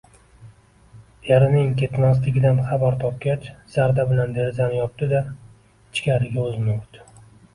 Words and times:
Erining 1.33 1.67
ketmasligidan 1.81 2.61
xabar 2.69 2.97
topgach, 3.03 3.45
zarda 3.75 4.07
bilan 4.13 4.33
derazani 4.37 4.79
yopdi-da, 4.81 5.21
ichkariga 5.97 6.47
o`zini 6.49 6.75
urdi 6.79 7.07